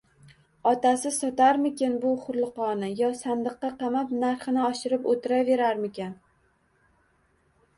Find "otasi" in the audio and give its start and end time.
0.69-1.09